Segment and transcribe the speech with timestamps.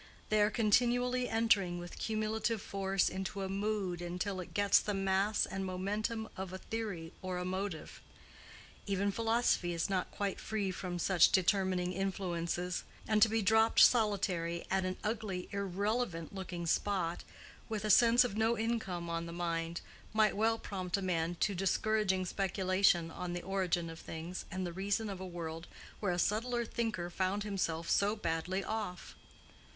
[0.29, 5.45] They are continually entering with cumulative force into a mood until it gets the mass
[5.45, 8.01] and momentum of a theory or a motive.
[8.87, 14.65] Even philosophy is not quite free from such determining influences; and to be dropped solitary
[14.71, 17.23] at an ugly, irrelevant looking spot,
[17.69, 19.81] with a sense of no income on the mind,
[20.13, 24.73] might well prompt a man to discouraging speculation on the origin of things and the
[24.73, 25.67] reason of a world
[25.99, 29.15] where a subtle thinker found himself so badly off.